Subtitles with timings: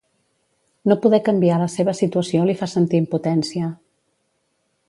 [0.91, 3.73] No poder canviar la seva situació li fa sentir impotència.